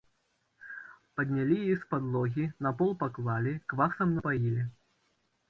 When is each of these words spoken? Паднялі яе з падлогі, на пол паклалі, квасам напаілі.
Паднялі 1.19 1.55
яе 1.65 1.75
з 1.81 1.89
падлогі, 1.91 2.47
на 2.67 2.73
пол 2.81 2.91
паклалі, 3.05 3.53
квасам 3.75 4.17
напаілі. 4.19 4.67